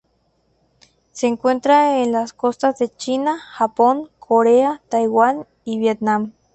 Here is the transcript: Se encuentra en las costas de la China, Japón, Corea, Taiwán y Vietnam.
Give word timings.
Se 1.11 1.27
encuentra 1.27 1.99
en 2.01 2.11
las 2.11 2.33
costas 2.33 2.79
de 2.79 2.87
la 2.87 2.97
China, 2.97 3.37
Japón, 3.37 4.09
Corea, 4.17 4.81
Taiwán 4.89 5.45
y 5.63 5.77
Vietnam. 5.77 6.33